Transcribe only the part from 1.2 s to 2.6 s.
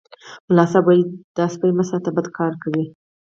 دا سپي مه ساتئ بد کار